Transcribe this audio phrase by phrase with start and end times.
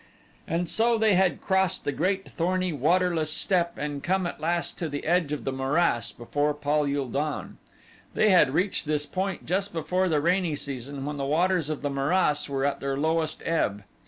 [0.47, 4.89] And so they had crossed the great thorny, waterless steppe and come at last to
[4.89, 7.59] the edge of the morass before Pal ul don.
[8.15, 11.89] They had reached this point just before the rainy season when the waters of the
[11.91, 13.83] morass were at their lowest ebb.